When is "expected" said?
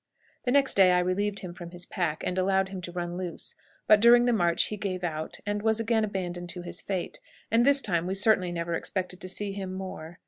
8.73-9.21